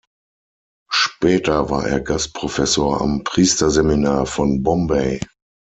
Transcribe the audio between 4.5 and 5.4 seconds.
Bombay.